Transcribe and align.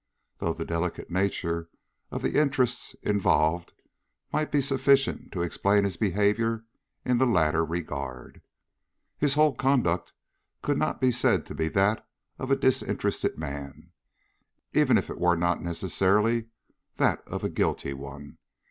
Though 0.39 0.53
the 0.53 0.65
delicate 0.65 1.11
nature 1.11 1.69
of 2.09 2.23
the 2.23 2.33
interests 2.39 2.95
involved 3.03 3.73
might 4.33 4.51
be 4.51 4.59
sufficient 4.59 5.31
to 5.33 5.43
explain 5.43 5.83
his 5.83 5.95
behavior 5.95 6.65
in 7.05 7.19
the 7.19 7.27
latter 7.27 7.63
regard, 7.63 8.41
his 9.19 9.35
whole 9.35 9.53
conduct 9.55 10.11
could 10.63 10.79
not 10.79 11.01
be 11.01 11.11
said 11.11 11.45
to 11.45 11.53
be 11.53 11.67
that 11.67 12.03
of 12.39 12.49
a 12.49 12.55
disinterested 12.55 13.37
man, 13.37 13.91
even 14.73 14.97
if 14.97 15.11
it 15.11 15.19
were 15.19 15.35
not 15.35 15.61
necessarily 15.61 16.47
that 16.95 17.21
of 17.27 17.43
a 17.43 17.49
guilty 17.51 17.93
one. 17.93 18.39